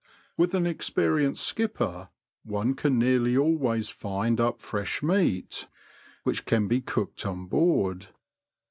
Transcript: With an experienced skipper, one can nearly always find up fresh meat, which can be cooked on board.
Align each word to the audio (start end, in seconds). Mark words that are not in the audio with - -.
With 0.35 0.55
an 0.55 0.65
experienced 0.65 1.45
skipper, 1.45 2.09
one 2.43 2.73
can 2.73 2.97
nearly 2.97 3.37
always 3.37 3.91
find 3.91 4.41
up 4.41 4.59
fresh 4.59 5.03
meat, 5.03 5.67
which 6.23 6.45
can 6.45 6.67
be 6.67 6.81
cooked 6.81 7.23
on 7.23 7.45
board. 7.45 8.07